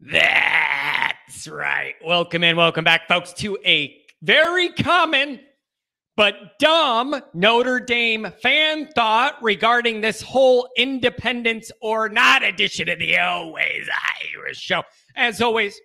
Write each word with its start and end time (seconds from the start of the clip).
That's 0.00 1.48
right. 1.48 1.94
Welcome 2.04 2.44
in, 2.44 2.56
welcome 2.56 2.84
back, 2.84 3.08
folks, 3.08 3.32
to 3.34 3.58
a 3.64 3.96
very 4.22 4.70
common 4.70 5.40
but 6.16 6.58
dumb 6.58 7.20
Notre 7.34 7.78
Dame 7.78 8.28
fan 8.42 8.88
thought 8.94 9.36
regarding 9.42 10.00
this 10.00 10.22
whole 10.22 10.68
independence 10.76 11.70
or 11.82 12.08
not 12.08 12.42
edition 12.42 12.88
of 12.88 12.98
the 12.98 13.18
Always 13.18 13.86
Irish 14.34 14.58
show. 14.58 14.82
As 15.14 15.42
always, 15.42 15.78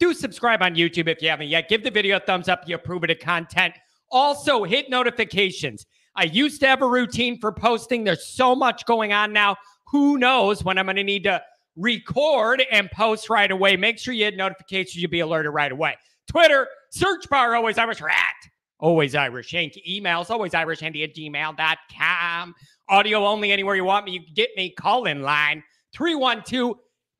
do 0.00 0.14
subscribe 0.14 0.62
on 0.62 0.74
YouTube 0.74 1.08
if 1.08 1.22
you 1.22 1.28
haven't 1.28 1.48
yet. 1.48 1.68
Give 1.68 1.82
the 1.82 1.90
video 1.90 2.16
a 2.16 2.20
thumbs 2.20 2.48
up 2.48 2.62
you 2.66 2.74
approve 2.74 3.04
of 3.04 3.08
the 3.08 3.14
content. 3.14 3.74
Also, 4.10 4.64
hit 4.64 4.90
notifications. 4.90 5.86
I 6.16 6.24
used 6.24 6.60
to 6.60 6.66
have 6.66 6.82
a 6.82 6.88
routine 6.88 7.40
for 7.40 7.52
posting. 7.52 8.04
There's 8.04 8.26
so 8.26 8.54
much 8.54 8.86
going 8.86 9.12
on 9.12 9.32
now. 9.32 9.56
Who 9.88 10.18
knows 10.18 10.64
when 10.64 10.78
I'm 10.78 10.86
going 10.86 10.96
to 10.96 11.04
need 11.04 11.24
to 11.24 11.42
record 11.76 12.62
and 12.70 12.90
post 12.90 13.28
right 13.28 13.50
away. 13.50 13.76
Make 13.76 13.98
sure 13.98 14.14
you 14.14 14.24
hit 14.24 14.36
notifications. 14.36 14.96
You'll 14.96 15.10
be 15.10 15.20
alerted 15.20 15.52
right 15.52 15.72
away. 15.72 15.96
Twitter, 16.28 16.68
search 16.90 17.28
bar, 17.28 17.54
always 17.54 17.78
Irish 17.78 18.00
rat. 18.00 18.34
Always 18.78 19.14
Irish 19.14 19.50
Hank. 19.50 19.78
Emails, 19.88 20.30
always 20.30 20.54
Irish 20.54 20.80
Handy 20.80 21.04
at 21.04 21.14
gmail.com. 21.14 22.54
Audio 22.88 23.24
only 23.24 23.50
anywhere 23.50 23.76
you 23.76 23.84
want 23.84 24.04
me. 24.04 24.12
You 24.12 24.20
can 24.24 24.34
get 24.34 24.50
me. 24.56 24.70
Call 24.70 25.06
in 25.06 25.22
line 25.22 25.62
312 25.94 26.76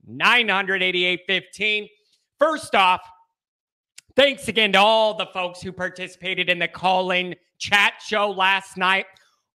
988 0.07 1.21
15. 1.27 1.89
First 2.39 2.75
off, 2.75 3.01
thanks 4.17 4.49
again 4.49 4.73
to 4.73 4.79
all 4.79 5.15
the 5.15 5.27
folks 5.27 5.61
who 5.61 5.73
participated 5.73 6.49
in 6.49 6.59
the 6.59 6.69
call 6.69 7.11
in 7.11 7.35
chat 7.59 7.95
show 8.05 8.31
last 8.31 8.77
night. 8.77 9.07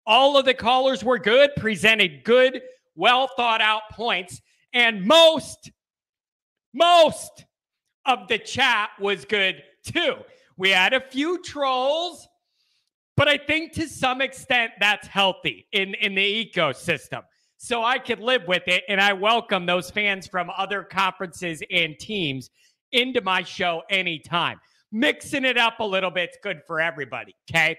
All 0.07 0.37
of 0.37 0.45
the 0.45 0.55
callers 0.55 1.05
were 1.05 1.19
good, 1.19 1.51
presented 1.57 2.25
good, 2.25 2.63
well 2.95 3.29
thought 3.37 3.61
out 3.61 3.83
points. 3.93 4.41
And 4.73 5.05
most, 5.05 5.71
most 6.73 7.45
of 8.07 8.29
the 8.29 8.39
chat 8.39 8.91
was 9.01 9.25
good 9.25 9.63
too. 9.85 10.17
We 10.57 10.71
had 10.71 10.93
a 10.93 11.01
few 11.01 11.43
trolls, 11.43 12.27
but 13.17 13.29
I 13.29 13.39
think 13.39 13.73
to 13.75 13.89
some 13.89 14.21
extent 14.21 14.73
that's 14.81 15.07
healthy 15.07 15.67
in, 15.73 15.95
in 15.95 16.15
the 16.15 16.51
ecosystem. 16.51 17.23
So 17.59 17.85
I 17.85 17.99
could 17.99 18.21
live 18.21 18.43
with 18.49 18.63
it. 18.67 18.85
And 18.89 19.01
I 19.01 19.13
welcome 19.13 19.67
those 19.67 19.91
fans 19.91 20.27
from 20.27 20.51
other 20.57 20.83
conferences 20.83 21.63
and 21.71 21.99
teams 21.99 22.51
into 22.93 23.21
my 23.21 23.43
show 23.43 23.83
anytime. 23.91 24.61
Mixing 24.91 25.45
it 25.45 25.59
up 25.59 25.81
a 25.81 25.85
little 25.85 26.11
bit, 26.11 26.31
it's 26.31 26.39
good 26.43 26.63
for 26.67 26.81
everybody. 26.81 27.35
Okay 27.51 27.77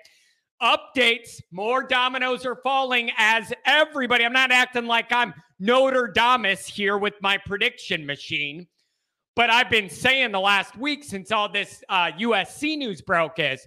updates. 0.62 1.42
More 1.52 1.84
dominoes 1.84 2.46
are 2.46 2.58
falling 2.64 3.12
as 3.18 3.54
everybody. 3.66 4.26
I'm 4.26 4.34
not 4.34 4.52
acting 4.52 4.86
like 4.86 5.12
I'm 5.12 5.34
Nostradamus 5.60 6.68
here 6.68 6.98
with 6.98 7.16
my 7.22 7.38
prediction 7.38 8.06
machine, 8.06 8.68
but 9.36 9.50
I've 9.50 9.70
been 9.70 9.90
saying 9.90 10.32
the 10.32 10.40
last 10.40 10.78
week 10.78 11.04
since 11.04 11.32
all 11.32 11.52
this 11.52 11.84
uh, 11.90 12.12
USC 12.20 12.78
news 12.78 13.02
broke 13.02 13.40
is 13.40 13.66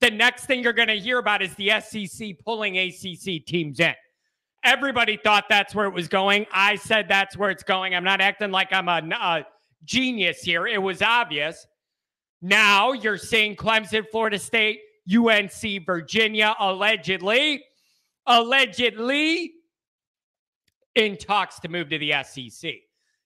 the 0.00 0.10
next 0.10 0.46
thing 0.46 0.62
you're 0.62 0.72
going 0.72 0.88
to 0.88 0.98
hear 0.98 1.18
about 1.18 1.42
is 1.42 1.54
the 1.56 1.72
SEC 1.80 2.38
pulling 2.44 2.78
ACC 2.78 3.44
teams 3.44 3.80
in. 3.80 3.94
Everybody 4.68 5.16
thought 5.16 5.46
that's 5.48 5.74
where 5.74 5.86
it 5.86 5.94
was 5.94 6.08
going. 6.08 6.44
I 6.52 6.76
said 6.76 7.06
that's 7.08 7.38
where 7.38 7.48
it's 7.48 7.62
going. 7.62 7.94
I'm 7.94 8.04
not 8.04 8.20
acting 8.20 8.50
like 8.50 8.70
I'm 8.70 8.86
a, 8.86 9.00
a 9.14 9.46
genius 9.82 10.42
here. 10.42 10.66
It 10.66 10.82
was 10.82 11.00
obvious. 11.00 11.66
Now 12.42 12.92
you're 12.92 13.16
seeing 13.16 13.56
Clemson, 13.56 14.04
Florida 14.10 14.38
State, 14.38 14.80
UNC 15.10 15.86
Virginia 15.86 16.54
allegedly, 16.60 17.64
allegedly 18.26 19.52
in 20.94 21.16
talks 21.16 21.58
to 21.60 21.70
move 21.70 21.88
to 21.88 21.98
the 21.98 22.12
SEC. 22.22 22.74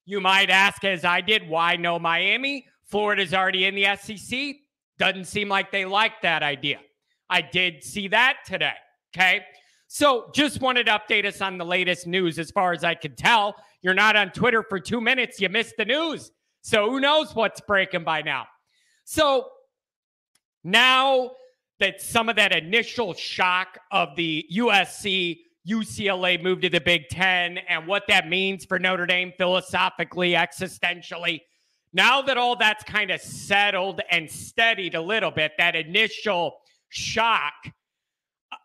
You 0.04 0.20
might 0.20 0.48
ask, 0.48 0.84
as 0.84 1.04
I 1.04 1.20
did, 1.20 1.48
why 1.48 1.74
no 1.74 1.98
Miami? 1.98 2.68
Florida's 2.84 3.34
already 3.34 3.64
in 3.64 3.74
the 3.74 3.96
SEC. 3.96 4.54
Doesn't 4.96 5.24
seem 5.24 5.48
like 5.48 5.72
they 5.72 5.86
like 5.86 6.22
that 6.22 6.44
idea. 6.44 6.78
I 7.28 7.42
did 7.42 7.82
see 7.82 8.06
that 8.08 8.36
today. 8.46 8.74
Okay. 9.12 9.40
So 9.94 10.30
just 10.32 10.62
wanted 10.62 10.86
to 10.86 10.92
update 10.92 11.26
us 11.26 11.42
on 11.42 11.58
the 11.58 11.66
latest 11.66 12.06
news 12.06 12.38
as 12.38 12.50
far 12.50 12.72
as 12.72 12.82
I 12.82 12.94
can 12.94 13.14
tell. 13.14 13.54
You're 13.82 13.92
not 13.92 14.16
on 14.16 14.30
Twitter 14.30 14.62
for 14.62 14.80
two 14.80 15.02
minutes. 15.02 15.38
You 15.38 15.50
missed 15.50 15.74
the 15.76 15.84
news. 15.84 16.32
So 16.62 16.90
who 16.90 16.98
knows 16.98 17.34
what's 17.34 17.60
breaking 17.60 18.02
by 18.02 18.22
now? 18.22 18.46
So 19.04 19.50
now 20.64 21.32
that 21.78 22.00
some 22.00 22.30
of 22.30 22.36
that 22.36 22.56
initial 22.56 23.12
shock 23.12 23.78
of 23.90 24.16
the 24.16 24.46
USC 24.56 25.40
UCLA 25.68 26.42
move 26.42 26.62
to 26.62 26.70
the 26.70 26.80
Big 26.80 27.10
Ten 27.10 27.58
and 27.58 27.86
what 27.86 28.04
that 28.08 28.30
means 28.30 28.64
for 28.64 28.78
Notre 28.78 29.04
Dame 29.04 29.34
philosophically, 29.36 30.30
existentially. 30.30 31.42
Now 31.92 32.22
that 32.22 32.38
all 32.38 32.56
that's 32.56 32.82
kind 32.82 33.10
of 33.10 33.20
settled 33.20 34.00
and 34.10 34.30
steadied 34.30 34.94
a 34.94 35.02
little 35.02 35.30
bit, 35.30 35.52
that 35.58 35.76
initial 35.76 36.54
shock, 36.88 37.52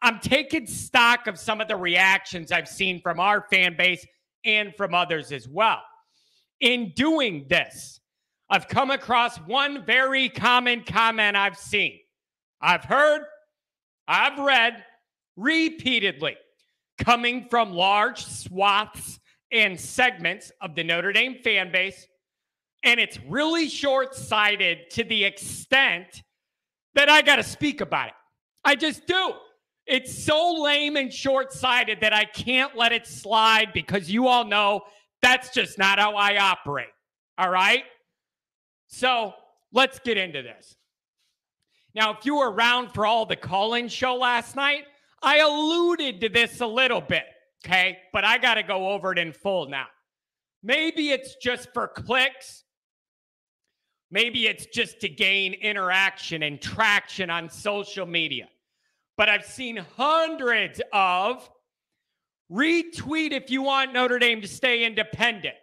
I'm 0.01 0.19
taking 0.19 0.67
stock 0.67 1.27
of 1.27 1.39
some 1.39 1.61
of 1.61 1.67
the 1.67 1.75
reactions 1.75 2.51
I've 2.51 2.67
seen 2.67 3.01
from 3.01 3.19
our 3.19 3.45
fan 3.49 3.75
base 3.77 4.05
and 4.45 4.75
from 4.75 4.93
others 4.93 5.31
as 5.31 5.47
well. 5.47 5.81
In 6.59 6.93
doing 6.95 7.45
this, 7.49 7.99
I've 8.49 8.67
come 8.67 8.91
across 8.91 9.37
one 9.37 9.85
very 9.85 10.29
common 10.29 10.83
comment 10.83 11.35
I've 11.35 11.57
seen. 11.57 11.99
I've 12.61 12.83
heard, 12.83 13.23
I've 14.07 14.39
read 14.39 14.83
repeatedly 15.35 16.37
coming 16.97 17.47
from 17.49 17.71
large 17.71 18.25
swaths 18.25 19.19
and 19.51 19.79
segments 19.79 20.51
of 20.61 20.75
the 20.75 20.83
Notre 20.83 21.13
Dame 21.13 21.35
fan 21.43 21.71
base. 21.71 22.07
And 22.83 22.99
it's 22.99 23.19
really 23.27 23.69
short 23.69 24.15
sighted 24.15 24.89
to 24.91 25.03
the 25.03 25.25
extent 25.25 26.23
that 26.95 27.09
I 27.09 27.21
got 27.21 27.35
to 27.37 27.43
speak 27.43 27.81
about 27.81 28.09
it. 28.09 28.13
I 28.63 28.75
just 28.75 29.05
do. 29.07 29.33
It's 29.87 30.23
so 30.23 30.53
lame 30.61 30.97
and 30.97 31.13
short 31.13 31.53
sighted 31.53 32.01
that 32.01 32.13
I 32.13 32.25
can't 32.25 32.75
let 32.75 32.91
it 32.91 33.07
slide 33.07 33.71
because 33.73 34.11
you 34.11 34.27
all 34.27 34.43
know 34.43 34.81
that's 35.21 35.49
just 35.53 35.77
not 35.77 35.97
how 35.97 36.15
I 36.15 36.37
operate. 36.37 36.89
All 37.37 37.49
right. 37.49 37.83
So 38.87 39.33
let's 39.71 39.99
get 39.99 40.17
into 40.17 40.41
this. 40.41 40.75
Now, 41.95 42.11
if 42.11 42.25
you 42.25 42.37
were 42.37 42.51
around 42.51 42.93
for 42.93 43.05
all 43.05 43.25
the 43.25 43.35
call 43.35 43.73
in 43.73 43.87
show 43.87 44.15
last 44.15 44.55
night, 44.55 44.83
I 45.21 45.39
alluded 45.39 46.21
to 46.21 46.29
this 46.29 46.61
a 46.61 46.67
little 46.67 47.01
bit, 47.01 47.23
okay? 47.65 47.97
But 48.13 48.23
I 48.23 48.37
got 48.37 48.55
to 48.55 48.63
go 48.63 48.89
over 48.89 49.11
it 49.11 49.17
in 49.17 49.33
full 49.33 49.67
now. 49.67 49.87
Maybe 50.61 51.09
it's 51.09 51.35
just 51.41 51.69
for 51.73 51.87
clicks. 51.87 52.65
Maybe 54.11 54.47
it's 54.47 54.65
just 54.67 55.01
to 55.01 55.09
gain 55.09 55.53
interaction 55.53 56.43
and 56.43 56.61
traction 56.61 57.29
on 57.29 57.49
social 57.49 58.05
media. 58.05 58.47
But 59.17 59.29
I've 59.29 59.45
seen 59.45 59.78
hundreds 59.97 60.79
of 60.94 61.50
retweet 62.51 63.31
if 63.31 63.50
you 63.50 63.61
want 63.61 63.94
Notre 63.94 64.19
Dame 64.19 64.41
to 64.41 64.47
stay 64.47 64.85
independent 64.85 65.55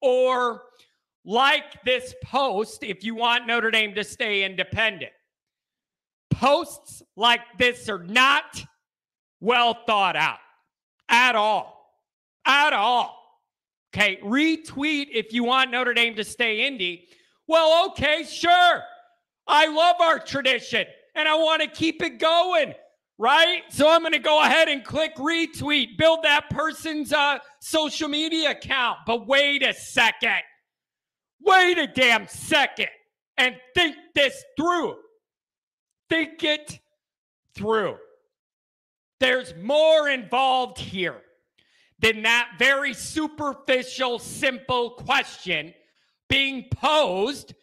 or 0.00 0.62
like 1.24 1.82
this 1.84 2.14
post 2.24 2.82
if 2.82 3.04
you 3.04 3.14
want 3.14 3.46
Notre 3.46 3.70
Dame 3.70 3.94
to 3.94 4.02
stay 4.02 4.44
independent 4.44 5.12
posts 6.34 7.02
like 7.16 7.40
this 7.58 7.88
are 7.88 8.02
not 8.02 8.62
well 9.40 9.78
thought 9.86 10.16
out 10.16 10.38
at 11.08 11.36
all. 11.36 11.72
At 12.44 12.72
all. 12.72 13.20
Okay, 13.94 14.18
retweet 14.22 15.06
if 15.12 15.32
you 15.32 15.44
want 15.44 15.70
Notre 15.70 15.94
Dame 15.94 16.16
to 16.16 16.24
stay 16.24 16.68
indie. 16.70 17.04
Well, 17.46 17.86
okay, 17.88 18.24
sure. 18.24 18.82
I 19.46 19.66
love 19.68 19.96
our 20.00 20.18
tradition 20.18 20.86
and 21.14 21.28
I 21.28 21.34
want 21.34 21.62
to 21.62 21.68
keep 21.68 22.02
it 22.02 22.18
going, 22.18 22.74
right? 23.18 23.62
So 23.70 23.90
I'm 23.90 24.00
going 24.00 24.12
to 24.12 24.18
go 24.18 24.42
ahead 24.42 24.68
and 24.68 24.84
click 24.84 25.16
retweet, 25.16 25.96
build 25.98 26.22
that 26.22 26.50
person's 26.50 27.12
uh, 27.12 27.38
social 27.60 28.08
media 28.08 28.50
account. 28.52 28.98
But 29.06 29.26
wait 29.26 29.62
a 29.62 29.74
second. 29.74 30.42
Wait 31.40 31.78
a 31.78 31.86
damn 31.86 32.26
second 32.26 32.88
and 33.36 33.56
think 33.74 33.96
this 34.14 34.42
through. 34.56 34.96
Think 36.08 36.42
it 36.42 36.78
through. 37.54 37.96
There's 39.20 39.54
more 39.56 40.08
involved 40.08 40.78
here 40.78 41.20
than 41.98 42.22
that 42.22 42.50
very 42.58 42.92
superficial, 42.92 44.18
simple 44.18 44.90
question 44.90 45.72
being 46.28 46.64
posed. 46.70 47.54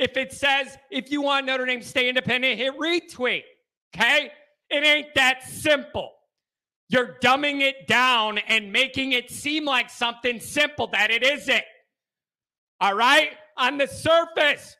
If 0.00 0.16
it 0.16 0.32
says, 0.32 0.76
if 0.90 1.12
you 1.12 1.22
want 1.22 1.46
Notre 1.46 1.66
Dame 1.66 1.80
to 1.80 1.86
stay 1.86 2.08
independent, 2.08 2.58
hit 2.58 2.76
retweet. 2.76 3.44
Okay? 3.94 4.32
It 4.70 4.84
ain't 4.84 5.14
that 5.14 5.46
simple. 5.46 6.10
You're 6.88 7.18
dumbing 7.22 7.60
it 7.60 7.86
down 7.86 8.38
and 8.38 8.72
making 8.72 9.12
it 9.12 9.30
seem 9.30 9.64
like 9.64 9.90
something 9.90 10.40
simple 10.40 10.88
that 10.88 11.10
it 11.10 11.22
isn't. 11.22 11.62
All 12.80 12.94
right? 12.94 13.32
On 13.58 13.78
the 13.78 13.86
surface, 13.86 14.76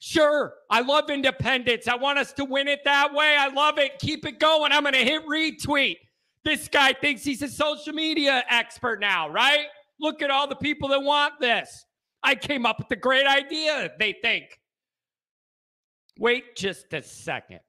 Sure, 0.00 0.54
I 0.70 0.80
love 0.80 1.10
independence. 1.10 1.88
I 1.88 1.96
want 1.96 2.20
us 2.20 2.32
to 2.34 2.44
win 2.44 2.68
it 2.68 2.84
that 2.84 3.12
way. 3.12 3.36
I 3.36 3.48
love 3.48 3.78
it. 3.78 3.98
Keep 3.98 4.26
it 4.26 4.38
going. 4.38 4.70
I'm 4.70 4.82
going 4.82 4.94
to 4.94 5.00
hit 5.00 5.26
retweet. 5.26 5.96
This 6.44 6.68
guy 6.68 6.92
thinks 6.92 7.24
he's 7.24 7.42
a 7.42 7.48
social 7.48 7.92
media 7.92 8.44
expert 8.48 9.00
now, 9.00 9.28
right? 9.28 9.66
Look 9.98 10.22
at 10.22 10.30
all 10.30 10.46
the 10.46 10.54
people 10.54 10.88
that 10.90 11.02
want 11.02 11.34
this. 11.40 11.84
I 12.22 12.36
came 12.36 12.64
up 12.64 12.78
with 12.78 12.90
a 12.92 12.96
great 12.96 13.26
idea, 13.26 13.90
they 13.98 14.14
think. 14.22 14.57
Wait 16.18 16.56
just 16.56 16.92
a 16.92 17.02
second. 17.02 17.60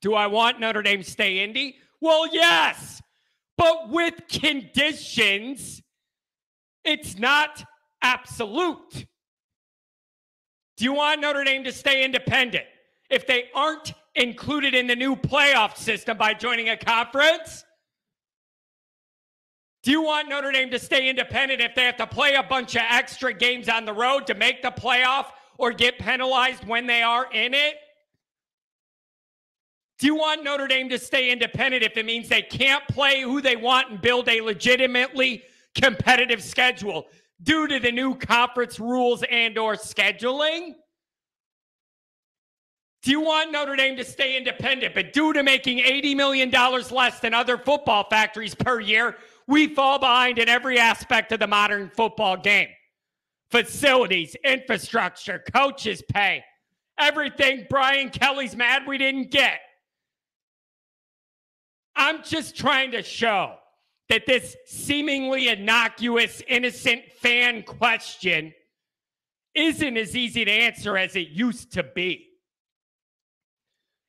Do 0.00 0.14
I 0.14 0.26
want 0.26 0.60
Notre 0.60 0.82
Dame 0.82 1.02
to 1.02 1.10
stay 1.10 1.42
Indy? 1.42 1.76
Well, 2.00 2.32
yes, 2.32 3.00
but 3.56 3.88
with 3.88 4.14
conditions. 4.28 5.82
It's 6.84 7.18
not 7.18 7.64
absolute. 8.02 9.06
Do 10.76 10.84
you 10.84 10.92
want 10.92 11.22
Notre 11.22 11.42
Dame 11.42 11.64
to 11.64 11.72
stay 11.72 12.04
independent? 12.04 12.66
If 13.10 13.26
they 13.26 13.44
aren't 13.54 13.94
included 14.14 14.74
in 14.74 14.86
the 14.86 14.94
new 14.94 15.16
playoff 15.16 15.76
system 15.76 16.18
by 16.18 16.34
joining 16.34 16.68
a 16.68 16.76
conference? 16.76 17.64
Do 19.82 19.90
you 19.90 20.02
want 20.02 20.28
Notre 20.28 20.52
Dame 20.52 20.70
to 20.70 20.78
stay 20.78 21.08
independent 21.08 21.60
if 21.60 21.74
they 21.74 21.84
have 21.84 21.96
to 21.96 22.06
play 22.06 22.34
a 22.34 22.42
bunch 22.42 22.74
of 22.76 22.82
extra 22.88 23.32
games 23.32 23.68
on 23.68 23.84
the 23.84 23.92
road 23.92 24.26
to 24.26 24.34
make 24.34 24.60
the 24.60 24.70
playoff 24.70 25.26
or 25.58 25.72
get 25.72 25.98
penalized 25.98 26.66
when 26.66 26.86
they 26.86 27.02
are 27.02 27.30
in 27.32 27.54
it? 27.54 27.76
Do 29.98 30.06
you 30.06 30.14
want 30.14 30.44
Notre 30.44 30.66
Dame 30.66 30.88
to 30.90 30.98
stay 30.98 31.30
independent 31.30 31.82
if 31.82 31.96
it 31.96 32.04
means 32.04 32.28
they 32.28 32.42
can't 32.42 32.86
play 32.88 33.22
who 33.22 33.40
they 33.40 33.56
want 33.56 33.90
and 33.90 34.00
build 34.00 34.28
a 34.28 34.42
legitimately 34.42 35.42
competitive 35.74 36.42
schedule 36.42 37.06
due 37.42 37.66
to 37.66 37.78
the 37.78 37.90
new 37.90 38.14
conference 38.14 38.78
rules 38.78 39.24
and 39.30 39.56
or 39.56 39.74
scheduling? 39.74 40.74
Do 43.02 43.10
you 43.10 43.20
want 43.20 43.52
Notre 43.52 43.76
Dame 43.76 43.96
to 43.96 44.04
stay 44.04 44.36
independent, 44.36 44.94
but 44.94 45.12
due 45.12 45.32
to 45.32 45.42
making 45.42 45.78
$80 45.78 46.16
million 46.16 46.50
less 46.50 47.20
than 47.20 47.34
other 47.34 47.56
football 47.56 48.06
factories 48.10 48.54
per 48.54 48.80
year, 48.80 49.16
we 49.46 49.68
fall 49.68 49.98
behind 49.98 50.38
in 50.38 50.48
every 50.48 50.78
aspect 50.78 51.30
of 51.32 51.38
the 51.38 51.46
modern 51.46 51.88
football 51.94 52.36
game? 52.36 52.68
Facilities, 53.50 54.34
infrastructure, 54.44 55.42
coaches' 55.52 56.02
pay, 56.12 56.44
everything 56.98 57.66
Brian 57.70 58.10
Kelly's 58.10 58.56
mad 58.56 58.82
we 58.86 58.98
didn't 58.98 59.30
get. 59.30 59.60
I'm 61.94 62.22
just 62.22 62.56
trying 62.56 62.90
to 62.92 63.02
show 63.02 63.54
that 64.08 64.26
this 64.26 64.56
seemingly 64.66 65.48
innocuous, 65.48 66.42
innocent 66.46 67.02
fan 67.20 67.62
question 67.62 68.52
isn't 69.54 69.96
as 69.96 70.14
easy 70.14 70.44
to 70.44 70.50
answer 70.50 70.96
as 70.96 71.16
it 71.16 71.28
used 71.28 71.72
to 71.72 71.82
be. 71.82 72.26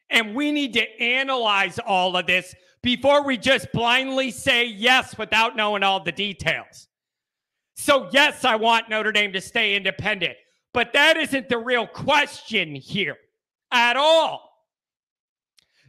And 0.10 0.36
we 0.36 0.52
need 0.52 0.74
to 0.74 1.02
analyze 1.02 1.80
all 1.80 2.16
of 2.16 2.28
this 2.28 2.54
before 2.84 3.26
we 3.26 3.38
just 3.38 3.72
blindly 3.72 4.32
say 4.32 4.66
yes 4.66 5.18
without 5.18 5.56
knowing 5.56 5.84
all 5.84 6.04
the 6.04 6.12
details. 6.12 6.88
So, 7.78 8.10
yes, 8.12 8.44
I 8.44 8.56
want 8.56 8.90
Notre 8.90 9.12
Dame 9.12 9.32
to 9.34 9.40
stay 9.40 9.76
independent, 9.76 10.36
but 10.74 10.94
that 10.94 11.16
isn't 11.16 11.48
the 11.48 11.60
real 11.60 11.86
question 11.86 12.74
here 12.74 13.18
at 13.72 13.96
all. 13.96 14.48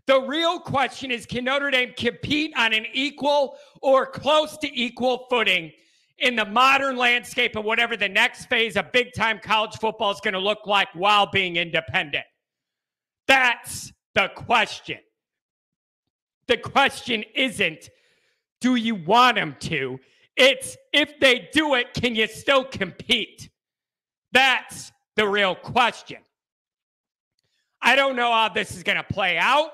The 0.07 0.21
real 0.21 0.61
question 0.61 1.11
is 1.11 1.27
can 1.27 1.45
Notre 1.45 1.71
Dame 1.71 1.95
compete 1.97 2.53
on 2.57 2.75
an 2.75 2.87
equal 2.93 3.57
or 3.81 4.07
close 4.07 4.57
to 4.59 4.81
equal 4.81 5.27
footing 5.31 5.73
in 6.19 6.37
the 6.37 6.45
modern 6.45 6.97
landscape 6.97 7.57
of 7.57 7.65
whatever 7.65 7.97
the 7.97 8.09
next 8.09 8.47
phase 8.47 8.77
of 8.77 8.93
big 8.93 9.13
time 9.15 9.39
college 9.43 9.77
football 9.79 10.11
is 10.11 10.21
going 10.21 10.35
to 10.35 10.41
look 10.41 10.67
like 10.67 10.89
while 10.95 11.27
being 11.31 11.57
independent? 11.57 12.25
That's 13.27 13.93
the 14.15 14.29
question. 14.35 14.99
The 16.49 16.59
question 16.59 17.25
isn't, 17.35 17.89
do 18.61 18.75
you 18.75 18.95
want 18.95 19.37
them 19.37 19.57
to? 19.61 19.99
It's 20.39 20.77
if 20.93 21.19
they 21.19 21.49
do 21.53 21.75
it, 21.75 21.93
can 21.95 22.15
you 22.15 22.29
still 22.29 22.65
compete? 22.65 23.51
That's 24.33 24.93
the 25.17 25.29
real 25.29 25.57
question. 25.57 26.19
I 27.83 27.97
don't 27.97 28.17
know 28.17 28.33
how 28.33 28.49
this 28.49 28.75
is 28.77 28.85
going 28.85 28.99
to 28.99 29.03
play 29.03 29.37
out. 29.37 29.71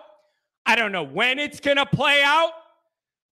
I 0.65 0.75
don't 0.75 0.91
know 0.91 1.03
when 1.03 1.39
it's 1.39 1.61
going 1.61 1.77
to 1.77 1.87
play 1.87 2.23
out, 2.25 2.53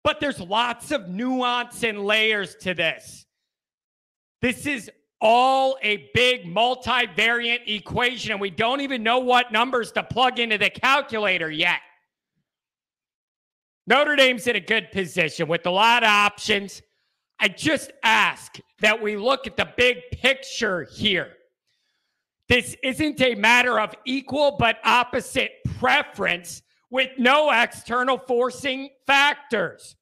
but 0.05 0.21
there's 0.21 0.41
lots 0.41 0.91
of 0.91 1.09
nuance 1.09 1.83
and 1.83 2.05
layers 2.05 2.55
to 2.57 2.75
this. 2.75 3.25
This 4.43 4.67
is 4.67 4.91
all 5.21 5.79
a 5.83 6.11
big 6.13 6.45
multivariate 6.45 7.67
equation, 7.67 8.33
and 8.33 8.41
we 8.41 8.51
don't 8.51 8.83
even 8.83 9.03
know 9.03 9.21
what 9.21 9.53
numbers 9.53 9.93
to 9.93 10.03
plug 10.03 10.39
into 10.39 10.59
the 10.59 10.69
calculator 10.69 11.51
yet. 11.51 11.81
Notre 13.87 14.17
Dame's 14.17 14.47
in 14.47 14.57
a 14.57 14.61
good 14.61 14.91
position 14.93 15.49
with 15.49 15.65
a 15.65 15.71
lot 15.71 16.03
of 16.03 16.09
options. 16.09 16.83
I 17.43 17.49
just 17.49 17.91
ask 18.05 18.61
that 18.83 19.03
we 19.03 19.17
look 19.17 19.49
at 19.49 19.57
the 19.57 19.69
big 19.77 19.99
picture 20.13 20.85
here. 20.85 21.33
This 22.49 22.77
isn't 22.85 23.21
a 23.21 23.35
matter 23.35 23.81
of 23.81 23.93
equal 24.05 24.57
but 24.61 24.79
opposite 24.85 25.51
preference 25.81 26.63
with 26.89 27.11
no 27.19 27.51
external 27.51 28.17
forcing 28.17 28.91
factors. 29.09 29.97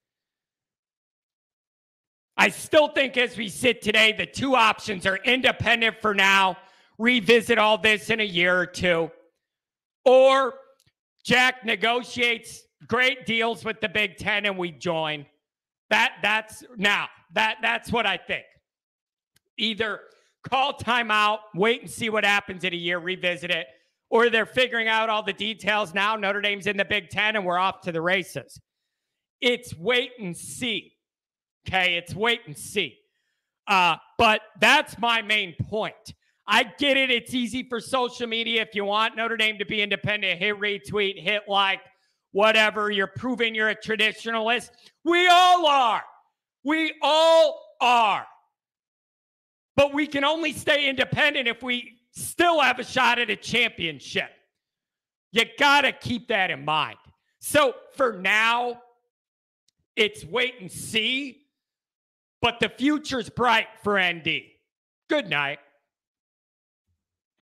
I 2.36 2.50
still 2.50 2.88
think 2.88 3.16
as 3.16 3.38
we 3.38 3.48
sit 3.48 3.80
today, 3.80 4.12
the 4.12 4.26
two 4.26 4.54
options 4.54 5.06
are 5.06 5.16
independent 5.16 5.96
for 6.02 6.14
now, 6.14 6.58
revisit 6.98 7.56
all 7.56 7.78
this 7.78 8.10
in 8.10 8.20
a 8.20 8.24
year 8.24 8.58
or 8.60 8.66
two, 8.66 9.10
or 10.04 10.54
Jack 11.24 11.64
negotiates 11.64 12.64
great 12.86 13.24
deals 13.24 13.64
with 13.64 13.80
the 13.80 13.88
Big 13.88 14.18
Ten 14.18 14.44
and 14.44 14.58
we 14.58 14.72
join. 14.72 15.24
That 15.90 16.14
that's 16.22 16.64
now 16.76 17.08
that 17.34 17.56
that's 17.60 17.92
what 17.92 18.06
I 18.06 18.16
think. 18.16 18.44
Either 19.58 20.00
call 20.48 20.74
timeout, 20.74 21.38
wait 21.54 21.82
and 21.82 21.90
see 21.90 22.08
what 22.08 22.24
happens 22.24 22.64
in 22.64 22.72
a 22.72 22.76
year, 22.76 22.98
revisit 22.98 23.50
it, 23.50 23.66
or 24.08 24.30
they're 24.30 24.46
figuring 24.46 24.88
out 24.88 25.08
all 25.08 25.22
the 25.22 25.32
details 25.32 25.92
now. 25.92 26.16
Notre 26.16 26.40
Dame's 26.40 26.66
in 26.66 26.76
the 26.76 26.84
Big 26.84 27.10
Ten 27.10 27.36
and 27.36 27.44
we're 27.44 27.58
off 27.58 27.80
to 27.82 27.92
the 27.92 28.00
races. 28.00 28.58
It's 29.40 29.74
wait 29.76 30.12
and 30.18 30.36
see. 30.36 30.92
Okay. 31.68 31.96
It's 31.96 32.14
wait 32.14 32.40
and 32.46 32.56
see. 32.56 32.96
Uh, 33.66 33.96
but 34.18 34.40
that's 34.60 34.98
my 34.98 35.22
main 35.22 35.54
point. 35.68 36.14
I 36.46 36.64
get 36.64 36.96
it. 36.96 37.10
It's 37.10 37.34
easy 37.34 37.62
for 37.68 37.80
social 37.80 38.26
media. 38.26 38.62
If 38.62 38.74
you 38.74 38.84
want 38.84 39.16
Notre 39.16 39.36
Dame 39.36 39.58
to 39.58 39.64
be 39.64 39.82
independent, 39.82 40.40
hit 40.40 40.58
retweet, 40.58 41.22
hit 41.22 41.42
like, 41.46 41.80
whatever. 42.32 42.90
You're 42.90 43.06
proving 43.06 43.54
you're 43.54 43.68
a 43.68 43.76
traditionalist. 43.76 44.70
We 45.04 45.26
all 45.28 45.66
are. 45.66 46.02
We 46.64 46.94
all 47.02 47.60
are. 47.80 48.26
But 49.76 49.94
we 49.94 50.06
can 50.06 50.24
only 50.24 50.52
stay 50.52 50.88
independent 50.88 51.48
if 51.48 51.62
we 51.62 51.98
still 52.12 52.60
have 52.60 52.78
a 52.78 52.84
shot 52.84 53.18
at 53.18 53.30
a 53.30 53.36
championship. 53.36 54.30
You 55.32 55.44
got 55.58 55.82
to 55.82 55.92
keep 55.92 56.28
that 56.28 56.50
in 56.50 56.64
mind. 56.64 56.98
So 57.40 57.74
for 57.96 58.12
now, 58.12 58.82
it's 59.96 60.24
wait 60.24 60.54
and 60.60 60.70
see, 60.70 61.42
but 62.42 62.60
the 62.60 62.68
future's 62.68 63.30
bright 63.30 63.68
for 63.82 64.00
ND. 64.00 64.28
Good 65.08 65.28
night. 65.28 65.58